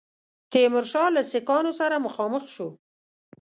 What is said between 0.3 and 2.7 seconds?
تیمورشاه له سیکهانو سره مخامخ شو.